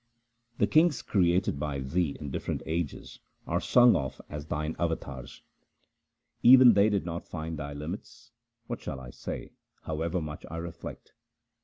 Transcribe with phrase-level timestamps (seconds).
[0.53, 5.43] 1 The kings created by Thee in different ages are sung of as Thine avatars.
[6.41, 8.31] 2 Even they did not find Thy limits;
[8.65, 9.51] what shall I say,
[9.83, 11.13] however much I reflect